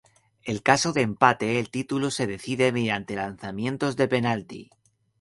[0.51, 4.71] En caso de empate, el título se decide mediante lanzamientos de penalti.